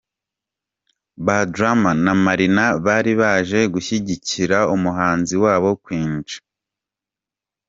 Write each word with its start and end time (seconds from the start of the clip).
Bad 1.25 1.49
Rama 1.61 1.91
na 2.05 2.13
Marina 2.23 2.65
bari 2.85 3.11
baje 3.21 3.59
gushyigikira 3.73 4.57
umuhanzi 4.75 5.35
wabo 5.43 5.69
Queen 5.83 6.13
Cha 6.29 6.39